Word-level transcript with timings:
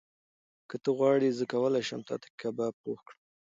که 0.69 0.75
ته 0.83 0.89
غواړې، 0.97 1.29
زه 1.37 1.45
کولی 1.51 1.81
شم 1.87 2.01
تاته 2.07 2.27
کباب 2.41 2.73
پخ 2.83 2.99
کړم. 3.07 3.17